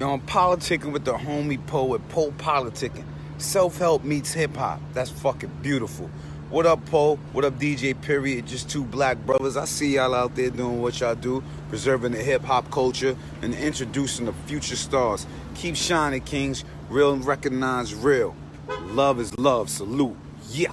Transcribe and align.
Yo, 0.00 0.12
I'm 0.12 0.20
politicking 0.20 0.92
with 0.92 1.04
the 1.04 1.14
homie 1.14 1.64
poet, 1.66 2.08
Poe 2.08 2.30
Politicking. 2.32 3.04
Self 3.38 3.78
help 3.78 4.04
meets 4.04 4.32
hip 4.32 4.54
hop. 4.56 4.80
That's 4.92 5.10
fucking 5.10 5.50
beautiful. 5.60 6.08
What 6.50 6.66
up, 6.66 6.86
Poe? 6.86 7.16
What 7.32 7.44
up, 7.44 7.58
DJ 7.58 8.00
Period? 8.00 8.46
Just 8.46 8.70
two 8.70 8.84
black 8.84 9.18
brothers. 9.26 9.56
I 9.56 9.64
see 9.64 9.96
y'all 9.96 10.14
out 10.14 10.36
there 10.36 10.50
doing 10.50 10.80
what 10.80 11.00
y'all 11.00 11.16
do, 11.16 11.42
preserving 11.68 12.12
the 12.12 12.22
hip 12.22 12.42
hop 12.42 12.70
culture 12.70 13.16
and 13.42 13.52
introducing 13.54 14.26
the 14.26 14.32
future 14.46 14.76
stars. 14.76 15.26
Keep 15.56 15.74
shining, 15.74 16.20
Kings. 16.22 16.64
Real 16.88 17.12
and 17.12 17.26
recognize 17.26 17.92
real. 17.92 18.36
Love 18.84 19.18
is 19.18 19.36
love. 19.36 19.68
Salute. 19.68 20.16
Yeah. 20.50 20.70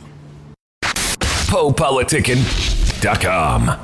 PoePoliticking.com. 0.84 3.80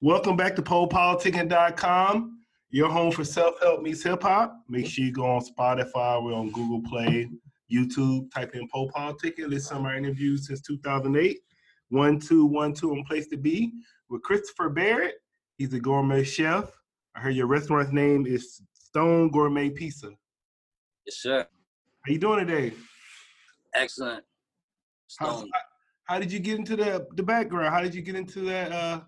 Welcome 0.00 0.36
back 0.36 0.56
to 0.56 0.62
PoePoliticking.com, 0.62 2.38
your 2.72 2.88
home 2.88 3.12
for 3.12 3.22
self 3.22 3.60
help 3.60 3.82
meets 3.82 4.02
hip 4.02 4.22
hop. 4.22 4.56
Make 4.68 4.86
sure 4.86 5.04
you 5.04 5.12
go 5.12 5.26
on 5.26 5.42
Spotify, 5.44 6.22
we're 6.22 6.34
on 6.34 6.50
Google 6.50 6.82
Play, 6.82 7.28
YouTube, 7.70 8.32
type 8.32 8.54
in 8.54 8.66
Poe 8.68 8.88
Politicking. 8.88 9.48
Listen 9.48 9.76
to 9.76 9.82
my 9.82 9.96
interviews 9.96 10.48
since 10.48 10.60
2008. 10.62 11.38
1212 11.90 12.90
on 12.90 13.04
Place 13.04 13.26
to 13.28 13.36
Be 13.36 13.70
with 14.08 14.22
Christopher 14.22 14.70
Barrett. 14.70 15.16
He's 15.58 15.74
a 15.74 15.78
gourmet 15.78 16.24
chef. 16.24 16.72
I 17.14 17.20
heard 17.20 17.34
your 17.34 17.46
restaurant's 17.46 17.92
name 17.92 18.26
is 18.26 18.62
Stone 18.72 19.30
Gourmet 19.30 19.68
Pizza. 19.68 20.08
Yes, 21.06 21.16
sir. 21.16 21.46
How 22.06 22.12
you 22.12 22.18
doing 22.18 22.46
today? 22.46 22.72
Excellent. 23.74 24.24
How, 25.18 25.36
Stone. 25.36 25.50
how 26.04 26.18
did 26.18 26.32
you 26.32 26.38
get 26.38 26.58
into 26.58 26.76
the 26.76 27.06
the 27.16 27.22
background? 27.22 27.74
How 27.74 27.82
did 27.82 27.94
you 27.94 28.00
get 28.00 28.14
into 28.14 28.40
that? 28.46 28.72
Uh, 28.72 29.00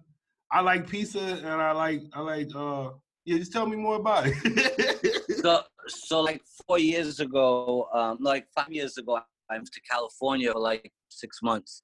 I 0.52 0.60
like 0.60 0.86
pizza 0.86 1.18
and 1.18 1.46
I 1.46 1.72
like 1.72 2.02
I 2.12 2.20
like 2.20 2.54
uh 2.54 2.90
yeah. 3.24 3.38
Just 3.38 3.52
tell 3.52 3.66
me 3.66 3.76
more 3.76 3.96
about 3.96 4.24
it. 4.26 5.20
So, 5.44 5.60
so 5.88 6.20
like 6.22 6.40
four 6.66 6.78
years 6.78 7.20
ago, 7.20 7.86
um, 7.92 8.16
like 8.18 8.46
five 8.54 8.72
years 8.72 8.96
ago, 8.96 9.20
I 9.50 9.58
moved 9.58 9.74
to 9.74 9.80
California 9.82 10.50
for 10.52 10.58
like 10.58 10.90
six 11.10 11.40
months, 11.42 11.82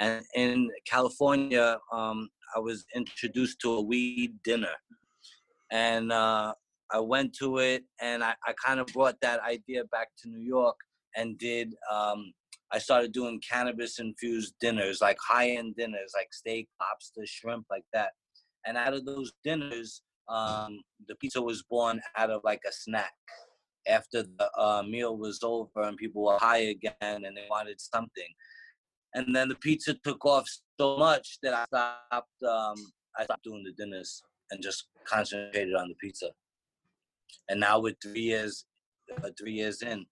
and 0.00 0.24
in 0.34 0.70
California, 0.86 1.78
um, 1.92 2.30
I 2.56 2.60
was 2.60 2.86
introduced 2.96 3.60
to 3.60 3.72
a 3.74 3.82
weed 3.82 4.32
dinner, 4.44 4.72
and 5.70 6.10
uh, 6.10 6.54
I 6.90 7.00
went 7.00 7.34
to 7.40 7.58
it, 7.58 7.84
and 8.00 8.24
I, 8.24 8.34
I 8.46 8.54
kind 8.64 8.80
of 8.80 8.86
brought 8.86 9.20
that 9.20 9.40
idea 9.40 9.84
back 9.92 10.08
to 10.22 10.28
New 10.30 10.40
York, 10.40 10.76
and 11.14 11.36
did. 11.36 11.74
Um, 11.92 12.32
I 12.72 12.78
started 12.78 13.12
doing 13.12 13.40
cannabis 13.46 13.98
infused 13.98 14.54
dinners, 14.58 15.02
like 15.02 15.18
high 15.20 15.50
end 15.50 15.76
dinners, 15.76 16.12
like 16.16 16.32
steak, 16.32 16.68
lobster, 16.80 17.26
shrimp, 17.26 17.66
like 17.70 17.84
that. 17.92 18.12
And 18.66 18.78
out 18.78 18.94
of 18.94 19.04
those 19.04 19.30
dinners, 19.44 20.00
um, 20.28 20.80
the 21.08 21.14
pizza 21.16 21.40
was 21.40 21.62
born 21.68 22.00
out 22.16 22.30
of 22.30 22.40
like 22.44 22.62
a 22.68 22.72
snack. 22.72 23.12
After 23.88 24.22
the 24.22 24.48
uh, 24.56 24.84
meal 24.84 25.16
was 25.16 25.40
over 25.42 25.82
and 25.82 25.96
people 25.96 26.22
were 26.24 26.38
high 26.38 26.58
again 26.76 26.94
and 27.00 27.36
they 27.36 27.46
wanted 27.50 27.80
something, 27.80 28.28
and 29.14 29.34
then 29.34 29.48
the 29.48 29.56
pizza 29.56 29.94
took 30.04 30.24
off 30.24 30.48
so 30.78 30.96
much 30.98 31.38
that 31.42 31.52
I 31.52 31.64
stopped. 31.64 32.42
Um, 32.48 32.76
I 33.18 33.24
stopped 33.24 33.44
doing 33.44 33.64
the 33.64 33.72
dinners 33.72 34.22
and 34.52 34.62
just 34.62 34.86
concentrated 35.04 35.74
on 35.74 35.88
the 35.88 35.94
pizza. 35.96 36.30
And 37.48 37.60
now 37.60 37.80
we're 37.80 37.94
three 38.02 38.20
years, 38.20 38.64
uh, 39.22 39.30
three 39.38 39.52
years 39.52 39.82
in. 39.82 40.06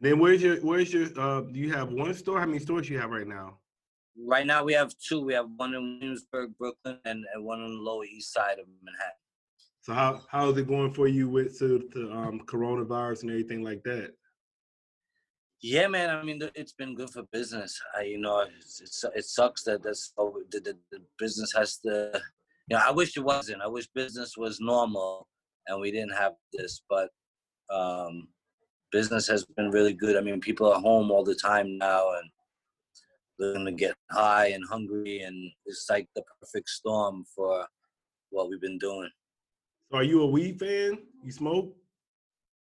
then 0.00 0.18
where's 0.18 0.42
your 0.42 0.56
where's 0.56 0.92
your 0.92 1.08
uh? 1.18 1.40
Do 1.40 1.58
you 1.58 1.72
have 1.72 1.90
one 1.90 2.14
store? 2.14 2.38
How 2.40 2.46
many 2.46 2.58
stores 2.58 2.88
you 2.88 2.98
have 2.98 3.10
right 3.10 3.26
now? 3.26 3.58
Right 4.26 4.46
now 4.46 4.64
we 4.64 4.72
have 4.72 4.92
two. 4.98 5.20
We 5.20 5.34
have 5.34 5.46
one 5.56 5.74
in 5.74 5.98
Williamsburg, 6.00 6.50
Brooklyn, 6.58 6.98
and, 7.04 7.24
and 7.32 7.44
one 7.44 7.60
on 7.60 7.70
the 7.70 7.82
Lower 7.82 8.04
East 8.04 8.32
Side 8.32 8.58
of 8.58 8.66
Manhattan. 8.82 9.12
So 9.82 9.94
how 9.94 10.22
how 10.28 10.50
is 10.50 10.58
it 10.58 10.66
going 10.66 10.92
for 10.92 11.08
you 11.08 11.28
with 11.28 11.58
to, 11.60 11.88
to 11.92 12.12
um 12.12 12.40
coronavirus 12.46 13.22
and 13.22 13.30
everything 13.30 13.62
like 13.62 13.82
that? 13.84 14.12
Yeah, 15.60 15.88
man. 15.88 16.10
I 16.10 16.22
mean, 16.22 16.40
it's 16.54 16.72
been 16.72 16.94
good 16.94 17.10
for 17.10 17.24
business. 17.32 17.80
I, 17.96 18.02
you 18.02 18.18
know, 18.18 18.46
it's, 18.58 18.80
it's, 18.80 19.04
it 19.16 19.24
sucks 19.24 19.64
that 19.64 19.82
that's 19.82 20.12
the, 20.16 20.60
the, 20.60 20.78
the 20.92 21.00
business 21.18 21.52
has 21.52 21.78
to. 21.78 22.20
You 22.68 22.76
know, 22.76 22.82
I 22.86 22.92
wish 22.92 23.16
it 23.16 23.24
wasn't. 23.24 23.62
I 23.62 23.66
wish 23.66 23.88
business 23.94 24.36
was 24.36 24.60
normal 24.60 25.26
and 25.66 25.80
we 25.80 25.90
didn't 25.90 26.14
have 26.14 26.34
this. 26.52 26.82
But 26.88 27.10
um, 27.70 28.28
business 28.92 29.26
has 29.28 29.44
been 29.44 29.70
really 29.70 29.94
good. 29.94 30.16
I 30.16 30.20
mean, 30.20 30.40
people 30.40 30.72
are 30.72 30.80
home 30.80 31.10
all 31.10 31.24
the 31.24 31.34
time 31.34 31.78
now 31.78 32.12
and 32.12 32.30
looking 33.38 33.64
to 33.66 33.72
get 33.72 33.94
high 34.10 34.48
and 34.48 34.64
hungry, 34.68 35.20
and 35.20 35.50
it's 35.66 35.86
like 35.90 36.06
the 36.14 36.22
perfect 36.40 36.68
storm 36.68 37.24
for 37.34 37.66
what 38.30 38.48
we've 38.50 38.60
been 38.60 38.78
doing. 38.78 39.10
So 39.90 39.98
are 39.98 40.02
you 40.04 40.22
a 40.22 40.26
weed 40.26 40.58
fan? 40.58 40.98
You 41.24 41.32
smoke? 41.32 41.74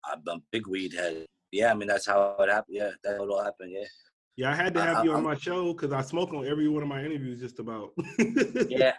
I'm 0.05 0.23
a 0.29 0.39
big 0.53 0.67
weed 0.67 0.93
head. 0.93 1.25
Yeah, 1.53 1.71
I 1.71 1.75
mean 1.75 1.89
that's 1.89 2.07
how 2.07 2.37
it 2.41 2.49
happened. 2.51 2.77
Yeah, 2.77 2.91
that's 3.03 3.17
how 3.19 3.25
it 3.25 3.29
all 3.31 3.43
happened. 3.45 3.73
Yeah. 3.73 3.85
Yeah, 4.37 4.51
I 4.51 4.55
had 4.57 4.75
to 4.75 4.83
have 4.83 4.97
I- 4.99 5.03
you 5.05 5.11
on 5.11 5.17
I'm- 5.19 5.25
my 5.25 5.37
show 5.37 5.73
because 5.73 5.93
I 5.93 6.03
smoke 6.03 6.33
on 6.35 6.47
every 6.47 6.69
one 6.69 6.83
of 6.83 6.89
my 6.89 7.03
interviews 7.05 7.41
just 7.41 7.59
about. 7.61 7.91
yeah, 8.69 8.95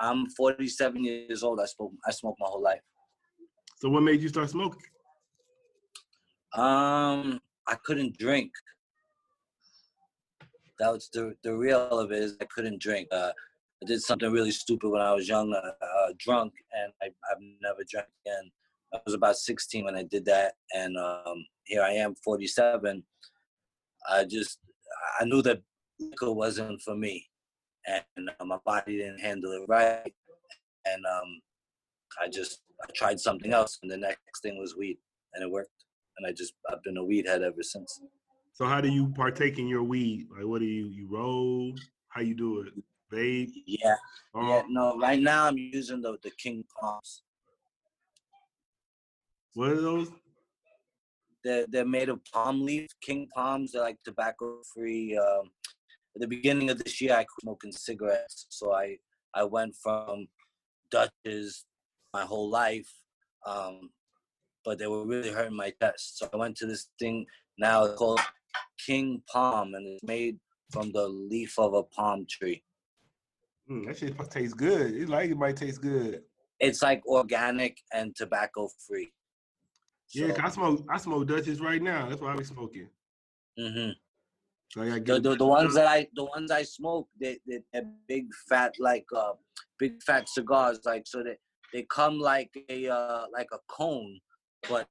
I'm 0.00 0.28
47 0.30 1.04
years 1.04 1.42
old. 1.42 1.60
I 1.60 1.66
smoke. 1.66 1.92
I 2.06 2.10
smoked 2.10 2.40
my 2.40 2.46
whole 2.48 2.62
life. 2.62 2.80
So 3.80 3.90
what 3.90 4.02
made 4.02 4.22
you 4.22 4.28
start 4.28 4.48
smoking? 4.50 4.80
Um, 6.54 7.40
I 7.66 7.74
couldn't 7.84 8.16
drink. 8.18 8.50
That 10.78 10.92
was 10.92 11.08
the 11.12 11.34
the 11.42 11.56
real 11.56 11.80
of 11.90 12.12
it 12.12 12.22
is 12.22 12.36
I 12.40 12.44
couldn't 12.44 12.80
drink. 12.80 13.08
Uh, 13.10 13.32
I 13.82 13.86
did 13.86 14.00
something 14.02 14.30
really 14.30 14.50
stupid 14.50 14.88
when 14.88 15.02
I 15.02 15.12
was 15.12 15.28
young, 15.28 15.52
uh, 15.52 15.84
uh, 15.84 16.12
drunk, 16.18 16.52
and 16.72 16.92
I, 17.02 17.06
I've 17.06 17.42
never 17.62 17.82
drank 17.88 18.08
again. 18.26 18.50
I 18.92 18.98
was 19.04 19.14
about 19.14 19.36
16 19.36 19.84
when 19.84 19.94
I 19.94 20.02
did 20.02 20.24
that, 20.24 20.54
and 20.74 20.96
um, 20.96 21.44
here 21.64 21.82
I 21.82 21.92
am, 21.92 22.14
47. 22.24 23.02
I 24.10 24.24
just 24.24 24.58
I 25.20 25.24
knew 25.24 25.42
that 25.42 25.62
liquor 26.00 26.32
wasn't 26.32 26.80
for 26.82 26.96
me, 26.96 27.26
and 27.86 28.30
uh, 28.40 28.44
my 28.44 28.58
body 28.64 28.98
didn't 28.98 29.20
handle 29.20 29.52
it 29.52 29.62
right, 29.68 30.12
and 30.86 31.04
um, 31.06 31.40
I 32.22 32.28
just 32.28 32.60
I 32.82 32.86
tried 32.94 33.20
something 33.20 33.52
else, 33.52 33.78
and 33.82 33.90
the 33.90 33.96
next 33.96 34.40
thing 34.42 34.58
was 34.58 34.76
weed, 34.76 34.98
and 35.34 35.44
it 35.44 35.50
worked. 35.50 35.70
And 36.16 36.26
I 36.26 36.32
just 36.32 36.54
I've 36.70 36.82
been 36.82 36.96
a 36.96 37.04
weed 37.04 37.26
head 37.26 37.42
ever 37.42 37.62
since. 37.62 38.00
So 38.58 38.66
how 38.66 38.80
do 38.80 38.88
you 38.88 39.06
partake 39.10 39.60
in 39.60 39.68
your 39.68 39.84
weed? 39.84 40.26
Like 40.36 40.44
what 40.44 40.58
do 40.58 40.66
you 40.66 40.88
you 40.88 41.06
roll? 41.08 41.72
How 42.08 42.22
you 42.22 42.34
do 42.34 42.62
it? 42.62 42.72
Vape? 43.14 43.52
Yeah, 43.66 43.94
Oh, 44.34 44.48
yeah. 44.48 44.62
No, 44.68 44.98
right 44.98 45.20
now 45.20 45.46
I'm 45.46 45.56
using 45.56 46.02
the 46.02 46.18
the 46.24 46.32
King 46.42 46.64
Palms. 46.74 47.22
What 49.54 49.70
are 49.70 49.80
those? 49.80 50.08
They're 51.44 51.66
they're 51.68 51.84
made 51.84 52.08
of 52.08 52.18
palm 52.32 52.60
leaf. 52.64 52.88
King 53.00 53.28
Palms. 53.32 53.70
They're 53.70 53.82
like 53.82 53.98
tobacco 54.04 54.60
free. 54.74 55.16
Um, 55.16 55.52
at 56.16 56.22
the 56.22 56.26
beginning 56.26 56.68
of 56.68 56.82
this 56.82 57.00
year, 57.00 57.12
I 57.12 57.22
quit 57.22 57.42
smoking 57.42 57.70
cigarettes, 57.70 58.46
so 58.48 58.72
I 58.72 58.96
I 59.34 59.44
went 59.44 59.76
from 59.80 60.26
Dutches 60.90 61.64
my 62.12 62.22
whole 62.22 62.50
life, 62.50 62.90
um, 63.46 63.90
but 64.64 64.80
they 64.80 64.88
were 64.88 65.06
really 65.06 65.30
hurting 65.30 65.56
my 65.56 65.72
chest. 65.80 66.18
So 66.18 66.28
I 66.34 66.36
went 66.36 66.56
to 66.56 66.66
this 66.66 66.88
thing 66.98 67.24
now 67.56 67.94
called 67.94 68.18
King 68.84 69.22
Palm, 69.30 69.74
and 69.74 69.86
it's 69.86 70.02
made 70.02 70.38
from 70.72 70.92
the 70.92 71.06
leaf 71.08 71.58
of 71.58 71.74
a 71.74 71.82
palm 71.82 72.26
tree. 72.28 72.62
Mm, 73.70 73.86
that 73.86 73.98
shit 73.98 74.16
tastes 74.30 74.54
good. 74.54 74.94
It 74.94 75.08
like 75.08 75.30
it 75.30 75.36
might 75.36 75.56
taste 75.56 75.80
good. 75.82 76.22
It's 76.60 76.82
like 76.82 77.06
organic 77.06 77.78
and 77.92 78.14
tobacco 78.16 78.68
free. 78.86 79.12
Yeah, 80.14 80.32
'cause 80.32 80.40
I 80.44 80.48
smoke 80.48 80.86
I 80.88 80.98
smoke 80.98 81.26
Dutches 81.28 81.60
right 81.60 81.82
now. 81.82 82.08
That's 82.08 82.20
why 82.20 82.32
I 82.32 82.36
be 82.36 82.44
smoking. 82.44 82.88
Mm-hmm. 83.58 83.90
So 84.70 84.82
I 84.82 84.98
The, 85.00 85.20
the, 85.20 85.36
the 85.36 85.46
ones 85.46 85.74
that 85.74 85.86
I 85.86 86.08
the 86.14 86.24
ones 86.24 86.50
I 86.50 86.62
smoke, 86.62 87.08
they 87.20 87.38
they 87.46 87.60
they're 87.72 87.90
big 88.06 88.26
fat 88.48 88.74
like 88.78 89.06
uh 89.14 89.32
big 89.78 90.02
fat 90.02 90.28
cigars 90.28 90.80
like 90.84 91.06
so 91.06 91.22
they 91.22 91.36
they 91.72 91.82
come 91.82 92.18
like 92.18 92.50
a 92.70 92.88
uh 92.88 93.26
like 93.32 93.48
a 93.52 93.58
cone, 93.68 94.18
but 94.68 94.88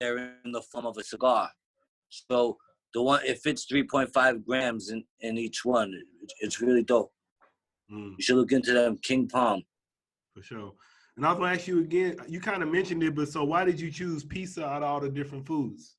they're 0.00 0.18
in 0.44 0.52
the 0.52 0.62
form 0.62 0.86
of 0.86 0.96
a 0.98 1.04
cigar. 1.04 1.50
So 2.08 2.58
the 2.92 3.02
one 3.02 3.20
it 3.24 3.38
fits 3.38 3.64
three 3.64 3.84
point 3.84 4.10
five 4.12 4.44
grams 4.44 4.90
in 4.90 5.04
in 5.20 5.38
each 5.38 5.64
one. 5.64 5.92
It's, 6.22 6.34
it's 6.40 6.60
really 6.60 6.82
dope. 6.82 7.12
Mm, 7.92 8.14
You 8.18 8.22
should 8.24 8.36
look 8.36 8.52
into 8.52 8.72
them 8.72 8.98
King 9.02 9.28
Palm. 9.28 9.62
for 10.34 10.42
sure. 10.42 10.72
And 11.16 11.24
I 11.24 11.30
was 11.30 11.38
gonna 11.38 11.52
ask 11.52 11.66
you 11.68 11.80
again. 11.80 12.16
You 12.28 12.40
kind 12.40 12.62
of 12.62 12.68
mentioned 12.70 13.02
it, 13.02 13.14
but 13.14 13.28
so 13.28 13.44
why 13.44 13.64
did 13.64 13.78
you 13.80 13.90
choose 13.90 14.24
pizza 14.24 14.64
out 14.64 14.82
of 14.82 14.88
all 14.88 15.00
the 15.00 15.08
different 15.08 15.46
foods? 15.46 15.96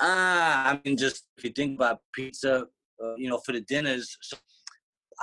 Ah, 0.00 0.70
I 0.70 0.80
mean, 0.84 0.96
just 0.96 1.24
if 1.36 1.44
you 1.44 1.50
think 1.50 1.76
about 1.78 2.00
pizza, 2.12 2.66
uh, 3.02 3.14
you 3.16 3.28
know, 3.28 3.38
for 3.44 3.52
the 3.52 3.60
dinners. 3.60 4.16
So 4.22 4.36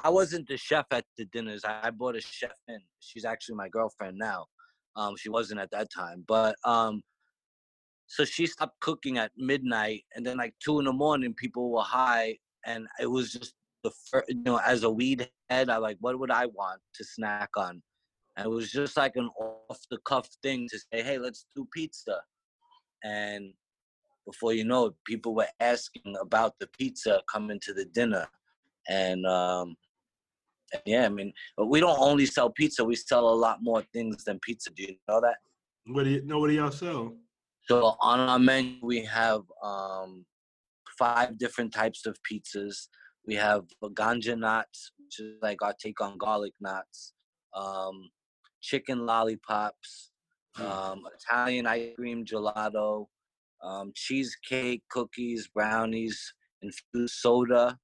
I 0.04 0.10
wasn't 0.10 0.48
the 0.48 0.56
chef 0.58 0.86
at 0.92 1.04
the 1.18 1.26
dinners. 1.26 1.66
I, 1.66 1.80
I 1.84 1.90
brought 1.90 2.16
a 2.16 2.22
chef 2.22 2.54
in. 2.68 2.80
She's 3.00 3.26
actually 3.26 3.56
my 3.56 3.68
girlfriend 3.68 4.18
now. 4.18 4.46
Um, 4.96 5.16
she 5.18 5.30
wasn't 5.30 5.60
at 5.60 5.72
that 5.72 5.88
time, 5.94 6.24
but 6.28 6.56
um, 6.66 7.02
so 8.10 8.26
she 8.26 8.46
stopped 8.46 8.80
cooking 8.82 9.18
at 9.18 9.32
midnight, 9.38 10.04
and 10.16 10.26
then 10.26 10.38
like 10.38 10.54
two 10.60 10.80
in 10.80 10.86
the 10.86 10.94
morning, 10.94 11.34
people 11.34 11.72
were 11.72 11.82
high, 11.82 12.38
and 12.66 12.88
it 13.00 13.08
was 13.08 13.32
just 13.32 13.54
the 13.84 13.92
first, 14.12 14.28
you 14.28 14.44
know, 14.44 14.60
as 14.66 14.84
a 14.84 14.90
weed 14.90 15.30
head, 15.50 15.70
I 15.70 15.78
like, 15.78 15.98
what 16.02 16.20
would 16.20 16.32
I 16.32 16.48
want 16.48 16.82
to 16.96 17.04
snack 17.06 17.52
on? 17.56 17.82
and 18.40 18.46
it 18.46 18.50
was 18.50 18.72
just 18.72 18.96
like 18.96 19.18
an 19.18 19.30
off 19.38 19.80
the 19.92 19.98
cuff 20.06 20.30
thing 20.42 20.68
to 20.70 20.80
say, 20.80 21.04
"Hey, 21.04 21.18
let's 21.18 21.46
do 21.56 21.68
pizza," 21.74 22.22
and 23.04 23.54
before 24.26 24.54
you 24.54 24.64
know 24.64 24.88
it, 24.88 24.94
people 25.06 25.36
were 25.36 25.48
asking 25.60 26.16
about 26.22 26.58
the 26.60 26.68
pizza 26.68 27.22
coming 27.32 27.60
to 27.62 27.74
the 27.74 27.86
dinner, 27.86 28.28
and 28.88 29.26
um, 29.26 29.76
yeah, 30.86 31.06
I 31.06 31.10
mean, 31.10 31.34
we 31.58 31.82
don't 31.82 32.00
only 32.00 32.26
sell 32.26 32.50
pizza; 32.50 32.84
we 32.84 32.96
sell 32.96 33.30
a 33.30 33.36
lot 33.36 33.60
more 33.62 33.82
things 33.94 34.24
than 34.24 34.40
pizza. 34.40 34.70
Do 34.70 34.84
you 34.84 34.96
know 35.10 35.20
that? 35.20 35.36
What 35.88 36.04
do 36.06 36.12
you 36.12 36.24
know? 36.24 36.40
What 36.40 36.48
do 36.48 36.54
y'all 36.54 36.72
sell? 36.72 37.18
So 37.70 37.96
on 38.00 38.20
our 38.22 38.40
menu, 38.40 38.78
we 38.82 39.06
have 39.06 39.44
um, 39.64 40.26
five 40.98 41.38
different 41.38 41.72
types 41.72 42.08
of 42.08 42.18
pizzas. 42.24 42.88
We 43.28 43.36
have 43.36 43.66
ganja 43.94 44.36
knots, 44.36 44.92
which 44.98 45.20
is 45.20 45.36
like 45.44 45.62
our 45.62 45.76
take 45.80 46.02
on 46.02 46.18
garlic 46.18 46.54
knots, 46.60 47.14
um, 47.56 48.10
chicken 48.60 49.06
lollipops, 49.06 50.10
um, 50.60 51.04
Italian 51.14 51.68
ice 51.68 51.90
cream 51.96 52.26
gelato, 52.26 53.06
um, 53.64 53.92
cheesecake, 53.94 54.82
cookies, 54.90 55.48
brownies, 55.54 56.34
infused 56.64 57.14
soda, 57.14 57.78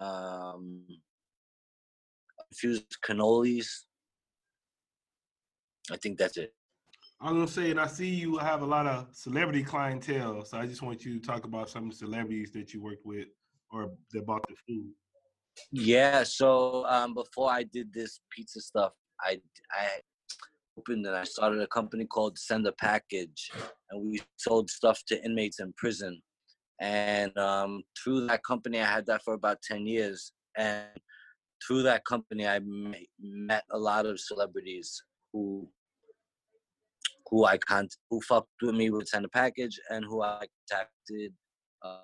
um, 0.00 0.86
infused 2.52 2.98
cannolis. 3.04 3.66
I 5.90 5.96
think 5.96 6.18
that's 6.18 6.36
it. 6.36 6.54
I 7.20 7.32
was 7.32 7.32
gonna 7.32 7.48
say, 7.48 7.70
and 7.70 7.80
I 7.80 7.86
see 7.86 8.08
you 8.08 8.36
have 8.36 8.62
a 8.62 8.66
lot 8.66 8.86
of 8.86 9.08
celebrity 9.12 9.62
clientele, 9.62 10.44
so 10.44 10.58
I 10.58 10.66
just 10.66 10.82
want 10.82 11.04
you 11.04 11.18
to 11.18 11.26
talk 11.26 11.44
about 11.44 11.70
some 11.70 11.90
celebrities 11.90 12.50
that 12.52 12.74
you 12.74 12.82
worked 12.82 13.06
with 13.06 13.28
or 13.70 13.90
that 14.12 14.26
bought 14.26 14.46
the 14.48 14.54
food. 14.66 14.90
Yeah. 15.72 16.22
So 16.24 16.84
um, 16.86 17.14
before 17.14 17.50
I 17.50 17.62
did 17.62 17.92
this 17.92 18.20
pizza 18.30 18.60
stuff, 18.60 18.92
I 19.20 19.40
I 19.70 20.00
opened 20.78 21.06
and 21.06 21.16
I 21.16 21.24
started 21.24 21.62
a 21.62 21.66
company 21.68 22.04
called 22.04 22.38
Send 22.38 22.66
a 22.66 22.72
Package, 22.72 23.50
and 23.90 24.06
we 24.06 24.20
sold 24.36 24.68
stuff 24.68 25.02
to 25.08 25.24
inmates 25.24 25.60
in 25.60 25.72
prison. 25.78 26.20
And 26.82 27.36
um, 27.38 27.82
through 28.02 28.26
that 28.26 28.44
company, 28.44 28.80
I 28.80 28.86
had 28.86 29.06
that 29.06 29.22
for 29.24 29.32
about 29.32 29.62
ten 29.62 29.86
years, 29.86 30.32
and 30.58 30.84
through 31.66 31.84
that 31.84 32.04
company, 32.04 32.46
I 32.46 32.60
met 33.18 33.64
a 33.70 33.78
lot 33.78 34.04
of 34.04 34.20
celebrities 34.20 35.02
who 35.32 35.66
who 37.30 37.44
I 37.44 37.58
con- 37.58 37.88
who 38.10 38.20
fucked 38.20 38.48
with 38.62 38.74
me 38.74 38.90
would 38.90 39.08
send 39.08 39.24
a 39.24 39.28
package 39.28 39.78
and 39.90 40.04
who 40.04 40.22
I 40.22 40.46
contacted 40.70 41.32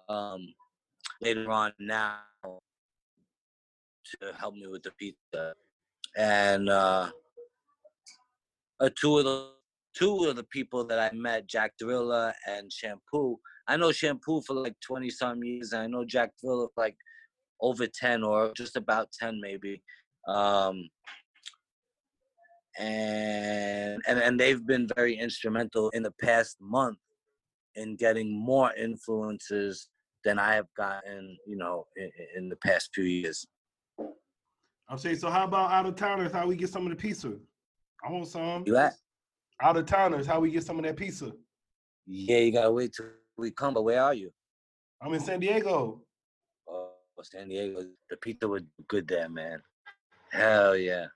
um, 0.08 0.40
later 1.20 1.50
on 1.50 1.72
now 1.78 2.18
to 2.44 4.32
help 4.38 4.54
me 4.54 4.66
with 4.66 4.82
the 4.82 4.90
pizza. 4.98 5.54
And 6.16 6.68
uh, 6.68 7.10
uh, 8.80 8.90
two 9.00 9.18
of 9.18 9.24
the 9.24 9.50
two 9.96 10.24
of 10.24 10.36
the 10.36 10.44
people 10.44 10.84
that 10.86 10.98
I 10.98 11.14
met, 11.14 11.46
Jack 11.46 11.72
Drilla 11.82 12.32
and 12.48 12.72
Shampoo. 12.72 13.38
I 13.68 13.76
know 13.76 13.92
Shampoo 13.92 14.42
for 14.42 14.54
like 14.54 14.74
twenty 14.80 15.10
some 15.10 15.42
years, 15.44 15.72
and 15.72 15.82
I 15.82 15.86
know 15.86 16.04
Jack 16.04 16.30
Drilla 16.44 16.68
for 16.74 16.84
like 16.84 16.96
over 17.60 17.86
ten 17.86 18.22
or 18.22 18.52
just 18.56 18.76
about 18.76 19.08
ten 19.18 19.40
maybe. 19.40 19.82
Um, 20.28 20.88
and 22.78 24.00
and 24.06 24.18
and 24.18 24.40
they've 24.40 24.66
been 24.66 24.88
very 24.96 25.14
instrumental 25.14 25.90
in 25.90 26.02
the 26.02 26.12
past 26.22 26.56
month 26.60 26.98
in 27.74 27.96
getting 27.96 28.32
more 28.32 28.72
influences 28.74 29.88
than 30.24 30.38
I 30.38 30.54
have 30.54 30.68
gotten, 30.76 31.36
you 31.46 31.56
know, 31.56 31.86
in, 31.96 32.10
in 32.36 32.48
the 32.48 32.56
past 32.56 32.90
few 32.94 33.04
years. 33.04 33.46
I'm 34.88 34.98
saying, 34.98 35.16
so 35.16 35.30
how 35.30 35.44
about 35.44 35.70
out 35.70 35.86
of 35.86 35.96
towners? 35.96 36.32
How 36.32 36.46
we 36.46 36.56
get 36.56 36.68
some 36.68 36.84
of 36.84 36.90
the 36.90 36.96
pizza? 36.96 37.32
I 38.04 38.10
want 38.10 38.28
some. 38.28 38.64
You 38.66 38.76
at? 38.76 38.94
Out 39.60 39.76
of 39.76 39.86
towners, 39.86 40.26
how 40.26 40.40
we 40.40 40.50
get 40.50 40.64
some 40.64 40.78
of 40.78 40.84
that 40.84 40.96
pizza? 40.96 41.32
Yeah, 42.06 42.38
you 42.38 42.52
gotta 42.52 42.72
wait 42.72 42.92
till 42.94 43.06
we 43.36 43.50
come. 43.50 43.74
But 43.74 43.84
where 43.84 44.02
are 44.02 44.14
you? 44.14 44.30
I'm 45.00 45.14
in 45.14 45.20
San 45.20 45.40
Diego. 45.40 46.02
Oh, 46.68 46.90
San 47.22 47.48
Diego. 47.48 47.84
The 48.10 48.16
pizza 48.16 48.48
was 48.48 48.62
good 48.88 49.08
there, 49.08 49.28
man. 49.28 49.62
Hell 50.30 50.76
yeah. 50.76 51.06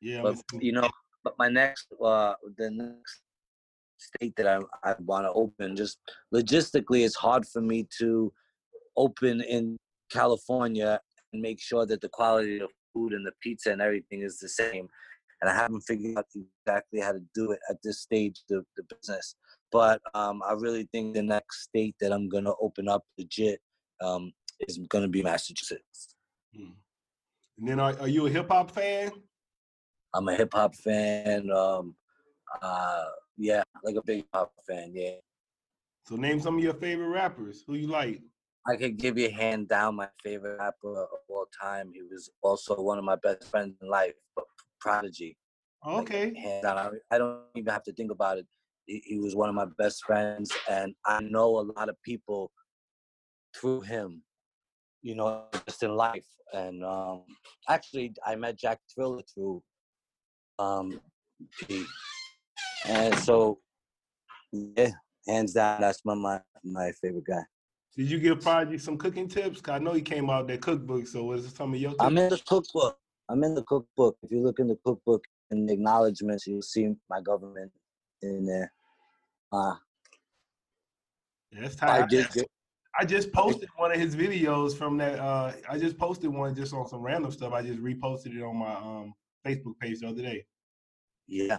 Yeah, 0.00 0.22
but 0.22 0.36
you 0.60 0.72
know, 0.72 0.88
but 1.24 1.34
my 1.38 1.48
next, 1.48 1.86
uh, 2.02 2.34
the 2.56 2.70
next 2.70 3.22
state 3.98 4.34
that 4.36 4.46
I 4.46 4.60
I 4.82 4.94
want 5.00 5.26
to 5.26 5.32
open, 5.32 5.76
just 5.76 5.98
logistically, 6.34 7.04
it's 7.04 7.16
hard 7.16 7.46
for 7.46 7.60
me 7.60 7.86
to 7.98 8.32
open 8.96 9.40
in 9.42 9.76
California 10.10 11.00
and 11.32 11.42
make 11.42 11.60
sure 11.60 11.86
that 11.86 12.00
the 12.00 12.08
quality 12.08 12.60
of 12.60 12.70
food 12.92 13.12
and 13.12 13.26
the 13.26 13.32
pizza 13.42 13.72
and 13.72 13.80
everything 13.80 14.22
is 14.22 14.38
the 14.38 14.48
same. 14.48 14.88
And 15.40 15.50
I 15.50 15.54
haven't 15.54 15.80
figured 15.82 16.18
out 16.18 16.26
exactly 16.34 17.00
how 17.00 17.12
to 17.12 17.22
do 17.34 17.52
it 17.52 17.60
at 17.70 17.76
this 17.82 18.00
stage 18.00 18.42
of 18.50 18.64
the 18.76 18.82
business. 18.82 19.34
But 19.72 20.02
um, 20.12 20.42
I 20.46 20.52
really 20.52 20.86
think 20.92 21.14
the 21.14 21.22
next 21.22 21.62
state 21.62 21.94
that 22.00 22.12
I'm 22.12 22.28
gonna 22.28 22.52
open 22.60 22.88
up 22.88 23.04
legit 23.18 23.60
um, 24.02 24.32
is 24.60 24.78
gonna 24.88 25.08
be 25.08 25.22
Massachusetts. 25.22 26.14
Hmm. 26.54 26.72
And 27.58 27.68
then, 27.68 27.80
are, 27.80 27.98
are 28.00 28.08
you 28.08 28.26
a 28.26 28.30
hip 28.30 28.48
hop 28.48 28.70
fan? 28.70 29.12
I'm 30.14 30.28
a 30.28 30.34
hip 30.34 30.50
hop 30.52 30.74
fan. 30.74 31.50
Um, 31.50 31.94
uh, 32.62 33.04
yeah, 33.36 33.62
like 33.84 33.96
a 33.96 34.02
big 34.02 34.30
pop 34.32 34.52
fan. 34.68 34.92
Yeah. 34.94 35.16
So 36.06 36.16
name 36.16 36.40
some 36.40 36.56
of 36.56 36.64
your 36.64 36.74
favorite 36.74 37.08
rappers. 37.08 37.64
Who 37.66 37.74
you 37.74 37.86
like? 37.86 38.20
I 38.66 38.76
could 38.76 38.98
give 38.98 39.16
you 39.16 39.28
a 39.28 39.30
hand 39.30 39.68
down 39.68 39.96
my 39.96 40.08
favorite 40.22 40.58
rapper 40.58 41.02
of 41.02 41.08
all 41.28 41.46
time. 41.60 41.92
He 41.94 42.02
was 42.02 42.30
also 42.42 42.80
one 42.80 42.98
of 42.98 43.04
my 43.04 43.16
best 43.16 43.44
friends 43.44 43.74
in 43.80 43.88
life, 43.88 44.14
Prodigy. 44.80 45.36
Okay. 45.86 46.26
Like, 46.26 46.36
hand 46.36 46.62
down. 46.62 47.00
I, 47.10 47.18
don't 47.18 47.40
even 47.56 47.72
have 47.72 47.84
to 47.84 47.92
think 47.92 48.10
about 48.10 48.38
it. 48.38 48.46
He, 48.86 49.02
he 49.04 49.18
was 49.18 49.34
one 49.34 49.48
of 49.48 49.54
my 49.54 49.66
best 49.78 50.04
friends, 50.04 50.52
and 50.68 50.94
I 51.06 51.20
know 51.22 51.58
a 51.58 51.66
lot 51.78 51.88
of 51.88 51.96
people 52.02 52.50
through 53.56 53.80
him 53.80 54.22
you 55.02 55.14
know, 55.14 55.44
just 55.66 55.82
in 55.82 55.94
life. 55.94 56.26
And 56.52 56.84
um, 56.84 57.22
actually, 57.68 58.12
I 58.26 58.34
met 58.36 58.58
Jack 58.58 58.78
Drilla 58.96 59.22
through 59.32 59.62
um. 60.60 61.00
And 62.86 63.14
so, 63.18 63.58
yeah, 64.52 64.90
hands 65.26 65.54
down, 65.54 65.80
that's 65.80 66.04
my 66.04 66.14
my, 66.14 66.40
my 66.64 66.92
favorite 67.02 67.24
guy. 67.26 67.42
Did 67.96 68.10
you 68.10 68.18
give 68.18 68.40
Prodigy 68.40 68.78
some 68.78 68.96
cooking 68.96 69.28
tips? 69.28 69.60
Cause 69.60 69.74
I 69.74 69.78
know 69.78 69.92
he 69.92 70.02
came 70.02 70.30
out 70.30 70.46
that 70.48 70.60
cookbook. 70.60 71.06
So 71.06 71.24
what 71.24 71.38
is 71.38 71.46
it 71.46 71.56
some 71.56 71.74
of 71.74 71.80
your? 71.80 71.90
Tips? 71.90 72.02
I'm 72.02 72.18
in 72.18 72.28
the 72.28 72.40
cookbook. 72.46 72.98
I'm 73.28 73.44
in 73.44 73.54
the 73.54 73.62
cookbook. 73.62 74.16
If 74.22 74.30
you 74.30 74.42
look 74.42 74.58
in 74.58 74.68
the 74.68 74.78
cookbook 74.84 75.24
in 75.50 75.66
the 75.66 75.72
acknowledgments, 75.72 76.46
you'll 76.46 76.62
see 76.62 76.94
my 77.08 77.20
government 77.20 77.70
in 78.22 78.46
there. 78.46 78.72
Uh, 79.52 79.74
yeah, 81.52 81.62
that's 81.62 81.76
tight. 81.76 82.02
I, 82.02 82.06
did. 82.06 82.28
I 82.98 83.04
just 83.04 83.32
posted 83.32 83.68
one 83.76 83.92
of 83.92 83.98
his 83.98 84.14
videos 84.14 84.76
from 84.76 84.96
that. 84.98 85.18
Uh, 85.18 85.52
I 85.68 85.78
just 85.78 85.98
posted 85.98 86.30
one 86.30 86.54
just 86.54 86.72
on 86.72 86.88
some 86.88 87.02
random 87.02 87.30
stuff. 87.30 87.52
I 87.52 87.62
just 87.62 87.82
reposted 87.82 88.36
it 88.36 88.42
on 88.42 88.56
my 88.56 88.74
um, 88.74 89.14
Facebook 89.46 89.78
page 89.80 90.00
the 90.00 90.08
other 90.08 90.22
day. 90.22 90.44
Yeah. 91.26 91.58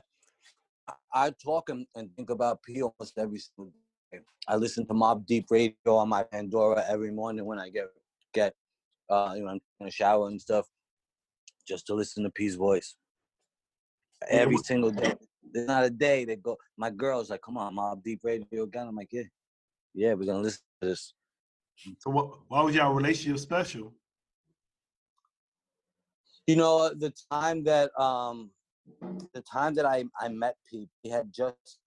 I 1.14 1.32
talk 1.44 1.70
and, 1.70 1.86
and 1.96 2.10
think 2.16 2.30
about 2.30 2.62
P 2.64 2.82
almost 2.82 3.18
every 3.18 3.40
single 3.40 3.72
day. 4.12 4.20
I 4.48 4.56
listen 4.56 4.86
to 4.88 4.94
Mobb 4.94 5.26
Deep 5.26 5.46
Radio 5.50 5.74
on 5.88 6.10
my 6.10 6.24
Pandora 6.24 6.84
every 6.88 7.12
morning 7.12 7.46
when 7.46 7.60
I 7.60 7.70
get 7.70 7.86
get 8.34 8.54
uh 9.10 9.34
you 9.36 9.44
know 9.44 9.50
I'm 9.50 9.60
in 9.80 9.86
the 9.86 9.92
shower 9.92 10.28
and 10.28 10.42
stuff, 10.42 10.66
just 11.68 11.88
to 11.88 11.94
listen 11.94 12.24
to 12.24 12.30
P's 12.30 12.56
voice. 12.56 12.96
Every 14.30 14.58
single 14.58 14.92
day. 14.92 15.14
There's 15.52 15.68
not 15.68 15.84
a 15.84 15.90
day 15.90 16.26
that 16.26 16.44
go. 16.44 16.58
My 16.78 16.90
girl's 16.90 17.30
like, 17.30 17.42
"Come 17.42 17.58
on, 17.58 17.76
Mobb 17.76 18.04
Deep 18.04 18.20
Radio 18.24 18.64
again." 18.64 18.88
I'm 18.88 18.96
like, 18.96 19.10
"Yeah, 19.12 19.24
yeah, 19.94 20.14
we're 20.14 20.26
gonna 20.26 20.42
listen 20.42 20.62
to 20.82 20.90
this." 20.90 21.14
So, 22.00 22.12
what? 22.12 22.40
Why 22.48 22.62
was 22.62 22.76
y'all 22.76 22.94
relationship 22.94 23.40
special? 23.40 23.94
You 26.52 26.58
know, 26.58 26.90
the 26.94 27.14
time 27.32 27.64
that 27.64 27.98
um 27.98 28.52
the 29.34 29.42
time 29.42 29.74
that 29.76 29.86
I, 29.86 30.04
I 30.20 30.28
met 30.28 30.58
Pete, 30.70 30.90
he 31.02 31.10
had 31.10 31.32
just, 31.32 31.80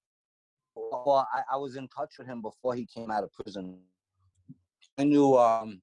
well, 0.75 1.29
I, 1.35 1.43
I 1.53 1.57
was 1.59 1.77
in 1.77 1.87
touch 1.89 2.15
with 2.19 2.27
him 2.27 2.41
before 2.41 2.75
he 2.75 2.87
came 2.87 3.11
out 3.11 3.25
of 3.25 3.33
prison. 3.35 3.77
I 4.97 5.05
knew 5.05 5.37
um, 5.37 5.83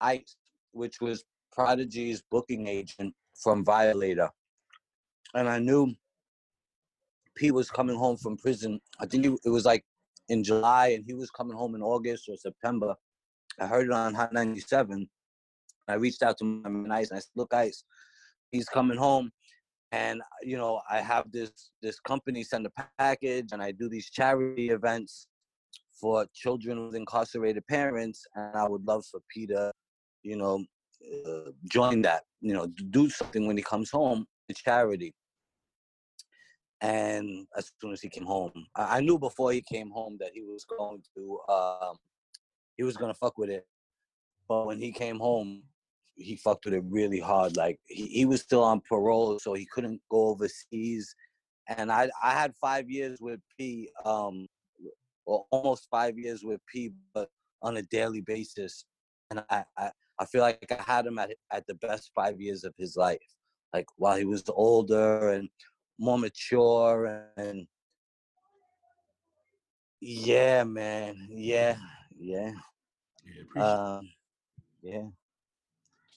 Ice, 0.00 0.34
which 0.72 1.00
was 1.00 1.22
Prodigy's 1.52 2.24
booking 2.28 2.66
agent 2.66 3.14
from 3.40 3.64
Violator. 3.64 4.30
And 5.34 5.48
I 5.48 5.60
knew 5.60 5.94
Pete 7.36 7.54
was 7.54 7.70
coming 7.70 7.94
home 7.96 8.16
from 8.16 8.36
prison. 8.36 8.80
I 8.98 9.06
think 9.06 9.26
it 9.26 9.48
was 9.48 9.64
like 9.64 9.84
in 10.28 10.42
July, 10.42 10.88
and 10.88 11.04
he 11.06 11.14
was 11.14 11.30
coming 11.30 11.56
home 11.56 11.76
in 11.76 11.82
August 11.82 12.28
or 12.28 12.36
September. 12.36 12.96
I 13.60 13.68
heard 13.68 13.86
it 13.86 13.92
on 13.92 14.12
Hot 14.14 14.32
97. 14.32 15.08
I 15.88 15.94
reached 15.94 16.22
out 16.22 16.38
to 16.38 16.44
him 16.44 16.62
and 16.64 16.92
Ice, 16.92 17.10
and 17.10 17.18
I 17.18 17.20
said, 17.20 17.30
Look, 17.36 17.54
Ice, 17.54 17.84
he's 18.52 18.68
coming 18.68 18.98
home 18.98 19.30
and 19.92 20.22
you 20.42 20.56
know 20.56 20.80
i 20.90 20.98
have 20.98 21.30
this 21.30 21.50
this 21.82 22.00
company 22.00 22.42
send 22.42 22.66
a 22.66 22.70
package 22.98 23.50
and 23.52 23.62
i 23.62 23.70
do 23.70 23.86
these 23.88 24.08
charity 24.08 24.70
events 24.70 25.28
for 26.00 26.26
children 26.34 26.86
with 26.86 26.96
incarcerated 26.96 27.64
parents 27.66 28.24
and 28.34 28.56
i 28.56 28.66
would 28.66 28.82
love 28.86 29.04
for 29.04 29.20
peter 29.32 29.70
you 30.22 30.36
know 30.36 30.64
uh, 31.26 31.50
join 31.70 32.00
that 32.00 32.22
you 32.40 32.54
know 32.54 32.66
do 32.90 33.10
something 33.10 33.46
when 33.46 33.58
he 33.58 33.62
comes 33.62 33.90
home 33.90 34.26
the 34.48 34.54
charity. 34.54 35.14
And 36.80 37.46
as 37.56 37.72
soon 37.80 37.92
as 37.92 38.02
he 38.02 38.08
came 38.08 38.26
home, 38.26 38.52
I, 38.76 38.98
I 38.98 39.00
knew 39.00 39.18
before 39.18 39.52
he 39.52 39.62
came 39.62 39.90
home 39.90 40.16
that 40.20 40.30
he 40.34 40.42
was 40.42 40.64
going 40.64 41.02
to 41.16 41.38
um, 41.52 41.96
he 42.76 42.82
was 42.82 42.96
gonna 42.96 43.14
fuck 43.14 43.38
with 43.38 43.50
it. 43.50 43.66
But 44.48 44.66
when 44.66 44.78
he 44.78 44.92
came 44.92 45.18
home, 45.18 45.62
he 46.16 46.36
fucked 46.36 46.64
with 46.64 46.74
it 46.74 46.84
really 46.88 47.20
hard. 47.20 47.56
Like 47.56 47.78
he, 47.86 48.06
he 48.06 48.24
was 48.24 48.40
still 48.40 48.62
on 48.62 48.80
parole, 48.88 49.38
so 49.38 49.54
he 49.54 49.66
couldn't 49.66 50.00
go 50.10 50.28
overseas. 50.28 51.14
And 51.68 51.90
I 51.90 52.10
I 52.22 52.32
had 52.32 52.54
five 52.60 52.90
years 52.90 53.18
with 53.20 53.40
P, 53.58 53.90
um, 54.04 54.46
or 55.26 55.46
almost 55.50 55.88
five 55.90 56.18
years 56.18 56.42
with 56.44 56.60
P, 56.66 56.92
but 57.14 57.28
on 57.62 57.78
a 57.78 57.82
daily 57.82 58.20
basis. 58.20 58.84
And 59.30 59.42
I, 59.50 59.64
I, 59.76 59.90
I 60.18 60.26
feel 60.26 60.42
like 60.42 60.70
I 60.70 60.82
had 60.82 61.06
him 61.06 61.18
at 61.18 61.30
at 61.52 61.66
the 61.66 61.74
best 61.74 62.10
five 62.14 62.40
years 62.40 62.64
of 62.64 62.74
his 62.78 62.96
life. 62.96 63.18
Like 63.72 63.86
while 63.96 64.16
he 64.16 64.24
was 64.24 64.44
older 64.48 65.30
and 65.30 65.48
more 65.98 66.18
mature 66.18 67.26
and 67.36 67.66
yeah, 70.00 70.64
man. 70.64 71.28
Yeah, 71.30 71.76
yeah. 72.18 72.52
Yeah, 73.24 73.42
appreciate 73.42 73.72
Um, 73.72 74.10
yeah. 74.82 75.06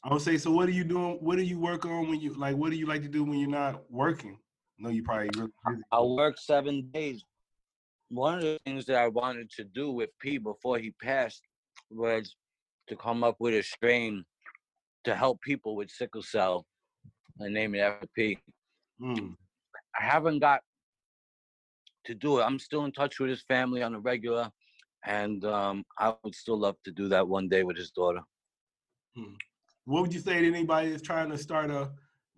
I 0.08 0.14
would 0.14 0.22
say, 0.22 0.38
so 0.38 0.52
what 0.52 0.70
are 0.70 0.72
you 0.72 0.86
doing? 0.86 1.18
What 1.20 1.36
do 1.36 1.44
you 1.44 1.60
work 1.60 1.86
on 1.86 2.08
when 2.08 2.22
you 2.22 2.34
like? 2.34 2.56
What 2.56 2.72
do 2.72 2.78
you 2.78 2.86
like 2.86 3.02
to 3.02 3.10
do 3.10 3.26
when 3.26 3.40
you're 3.40 3.50
not 3.50 3.82
working? 3.92 4.40
No, 4.80 4.90
you 4.90 5.04
probably 5.04 5.30
really 5.36 5.52
busy. 5.68 5.82
I 5.92 6.02
work 6.02 6.38
seven 6.40 6.90
days. 6.94 7.22
One 8.08 8.36
of 8.36 8.44
the 8.44 8.58
things 8.64 8.86
that 8.86 8.96
I 8.96 9.10
wanted 9.10 9.52
to 9.58 9.66
do 9.66 9.92
with 9.92 10.10
P 10.22 10.38
before 10.38 10.80
he 10.80 10.92
passed 11.04 11.42
was 11.90 12.38
to 12.88 12.96
come 12.96 13.22
up 13.22 13.36
with 13.40 13.54
a 13.54 13.62
strain 13.62 14.24
to 15.04 15.14
help 15.14 15.42
people 15.42 15.76
with 15.76 15.90
sickle 15.90 16.24
cell 16.24 16.66
and 17.40 17.54
name 17.54 17.76
it 17.76 17.80
after 17.80 18.08
P. 18.16 18.40
Mm. 19.02 19.36
I 20.00 20.04
haven't 20.06 20.40
got 20.40 20.62
to 22.06 22.16
do 22.16 22.40
it. 22.40 22.44
I'm 22.44 22.60
still 22.60 22.86
in 22.86 22.94
touch 22.94 23.20
with 23.20 23.30
his 23.30 23.44
family 23.44 23.84
on 23.84 23.94
a 23.94 24.00
regular, 24.00 24.50
and 25.06 25.44
um, 25.44 25.84
I 26.00 26.14
would 26.24 26.34
still 26.34 26.58
love 26.58 26.78
to 26.86 26.92
do 26.92 27.10
that 27.10 27.28
one 27.28 27.50
day 27.50 27.64
with 27.64 27.76
his 27.76 27.92
daughter. 27.92 28.22
What 29.88 30.02
would 30.02 30.14
you 30.14 30.20
say 30.20 30.42
to 30.42 30.46
anybody 30.46 30.90
that's 30.90 31.02
trying 31.02 31.30
to 31.30 31.38
start 31.38 31.72
a 31.72 31.90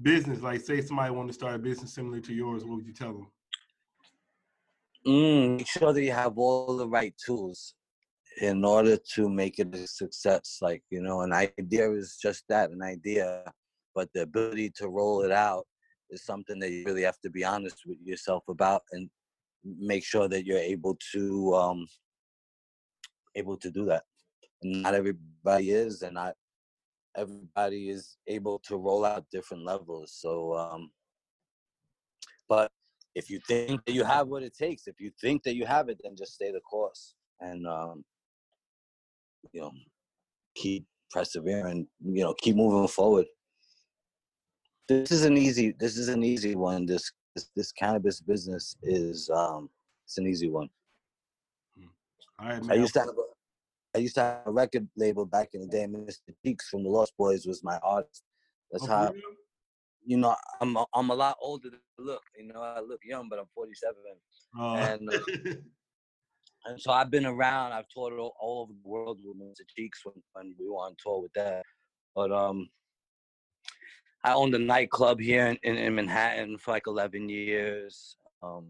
business? 0.03 0.39
Like, 0.41 0.61
say 0.61 0.81
somebody 0.81 1.09
want 1.09 1.29
to 1.29 1.33
start 1.33 1.55
a 1.55 1.57
business 1.57 1.95
similar 1.95 2.19
to 2.19 2.31
yours. 2.31 2.63
What 2.63 2.75
would 2.75 2.85
you 2.85 2.93
tell 2.93 3.13
them? 3.13 3.27
Mm, 5.07 5.57
make 5.57 5.67
sure 5.67 5.91
that 5.91 6.03
you 6.03 6.11
have 6.11 6.37
all 6.37 6.77
the 6.77 6.87
right 6.87 7.11
tools 7.25 7.73
in 8.39 8.63
order 8.63 8.97
to 9.15 9.27
make 9.27 9.57
it 9.57 9.73
a 9.73 9.87
success. 9.87 10.59
Like, 10.61 10.83
you 10.91 11.01
know, 11.01 11.21
an 11.21 11.33
idea 11.33 11.91
is 11.91 12.19
just 12.21 12.43
that, 12.49 12.69
an 12.69 12.83
idea, 12.83 13.51
but 13.95 14.09
the 14.13 14.21
ability 14.21 14.69
to 14.75 14.87
roll 14.87 15.23
it 15.23 15.31
out 15.31 15.65
is 16.11 16.23
something 16.23 16.59
that 16.59 16.69
you 16.69 16.83
really 16.85 17.01
have 17.01 17.19
to 17.21 17.31
be 17.31 17.43
honest 17.43 17.77
with 17.83 17.97
yourself 18.03 18.43
about 18.47 18.83
and 18.91 19.09
make 19.63 20.03
sure 20.03 20.27
that 20.27 20.45
you're 20.45 20.59
able 20.59 20.99
to 21.13 21.55
um 21.55 21.87
able 23.35 23.57
to 23.57 23.71
do 23.71 23.85
that. 23.85 24.03
And 24.61 24.83
not 24.83 24.93
everybody 24.93 25.71
is 25.71 26.03
and 26.03 26.13
not 26.13 26.35
everybody 27.15 27.89
is 27.89 28.17
able 28.27 28.59
to 28.59 28.77
roll 28.77 29.05
out 29.05 29.25
different 29.31 29.63
levels. 29.65 30.13
So 30.13 30.55
um 30.55 30.91
but 32.47 32.71
if 33.15 33.29
you 33.29 33.39
think 33.47 33.85
that 33.85 33.93
you 33.93 34.03
have 34.03 34.27
what 34.27 34.43
it 34.43 34.55
takes, 34.55 34.87
if 34.87 34.99
you 34.99 35.11
think 35.21 35.43
that 35.43 35.55
you 35.55 35.65
have 35.65 35.89
it, 35.89 35.99
then 36.03 36.15
just 36.15 36.33
stay 36.33 36.51
the 36.51 36.61
course 36.61 37.15
and 37.39 37.67
um, 37.67 38.03
you 39.53 39.61
know 39.61 39.71
keep 40.55 40.85
persevering. 41.11 41.87
You 42.03 42.23
know, 42.23 42.33
keep 42.33 42.55
moving 42.55 42.87
forward. 42.87 43.25
This 44.87 45.11
is 45.11 45.25
an 45.25 45.37
easy. 45.37 45.75
This 45.79 45.97
is 45.97 46.07
an 46.09 46.23
easy 46.23 46.55
one. 46.55 46.85
This 46.85 47.11
this, 47.35 47.49
this 47.55 47.71
cannabis 47.71 48.19
business 48.21 48.75
is 48.81 49.29
um, 49.29 49.69
it's 50.05 50.17
an 50.17 50.27
easy 50.27 50.49
one. 50.49 50.69
All 52.39 52.47
right, 52.47 52.63
I 52.63 52.67
man. 52.67 52.79
used 52.79 52.93
to 52.93 53.01
have 53.01 53.09
a, 53.09 53.38
I 53.95 53.99
used 53.99 54.15
to 54.15 54.21
have 54.21 54.41
a 54.45 54.51
record 54.51 54.87
label 54.95 55.25
back 55.25 55.49
in 55.53 55.61
the 55.61 55.67
day. 55.67 55.85
Mr. 55.85 56.33
Cheeks 56.45 56.69
from 56.69 56.83
the 56.83 56.89
Lost 56.89 57.13
Boyz 57.19 57.47
was 57.47 57.63
my 57.63 57.77
artist. 57.79 58.23
That's 58.71 58.83
Oh, 58.83 58.87
how 58.87 59.13
you 60.05 60.17
know 60.17 60.35
I'm 60.61 60.75
a, 60.77 60.85
I'm 60.93 61.09
a 61.09 61.15
lot 61.15 61.37
older 61.41 61.69
than 61.69 61.79
I 61.99 62.01
look. 62.01 62.21
You 62.37 62.47
know, 62.47 62.61
I 62.61 62.81
look 62.81 63.01
young, 63.03 63.29
but 63.29 63.39
I'm 63.39 63.47
47. 63.53 63.95
Uh, 64.57 64.75
and, 64.75 65.09
uh, 65.13 65.55
And 66.65 66.79
so 66.79 66.91
I've 66.91 67.09
been 67.09 67.25
around. 67.25 67.71
I've 67.71 67.87
toured 67.87 68.19
all, 68.19 68.35
all 68.39 68.63
over 68.63 68.73
the 68.73 68.87
world 68.87 69.19
with 69.23 69.37
Mr. 69.37 69.65
Cheeks 69.75 70.01
when, 70.03 70.15
when 70.33 70.53
we 70.59 70.67
were 70.67 70.75
on 70.75 70.95
tour 71.01 71.21
with 71.21 71.31
that. 71.33 71.63
But 72.13 72.31
um, 72.33 72.69
I 74.25 74.33
owned 74.33 74.53
a 74.55 74.59
nightclub 74.59 75.21
here 75.21 75.47
in, 75.47 75.57
in, 75.63 75.77
in 75.77 75.95
Manhattan 75.95 76.57
for 76.57 76.71
like 76.71 76.85
11 76.87 77.29
years. 77.29 78.17
Um, 78.43 78.67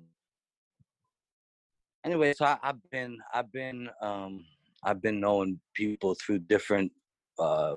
anyway, 2.06 2.34
so 2.34 2.46
I, 2.46 2.58
I've 2.62 2.90
been 2.92 3.18
I've 3.34 3.52
been 3.52 3.90
um, 4.02 4.46
I've 4.84 5.02
been 5.02 5.20
knowing 5.20 5.60
people 5.74 6.16
through 6.16 6.40
different 6.40 6.92
uh, 7.38 7.76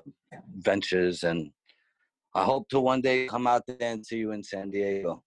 ventures, 0.57 1.23
and 1.23 1.51
I 2.35 2.43
hope 2.43 2.69
to 2.69 2.79
one 2.79 3.01
day 3.01 3.27
come 3.27 3.47
out 3.47 3.63
there 3.67 3.77
and 3.81 4.05
see 4.05 4.17
you 4.17 4.31
in 4.31 4.43
San 4.43 4.69
Diego. 4.71 5.23